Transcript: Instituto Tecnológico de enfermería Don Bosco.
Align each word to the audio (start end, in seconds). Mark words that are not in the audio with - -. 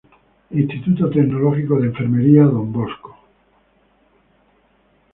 Instituto 0.49 1.11
Tecnológico 1.11 1.79
de 1.79 1.85
enfermería 1.89 2.41
Don 2.45 2.73
Bosco. 2.73 3.15